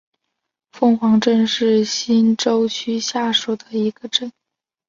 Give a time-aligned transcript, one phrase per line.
[0.71, 4.31] 凤凰镇是新洲区下属的一个镇。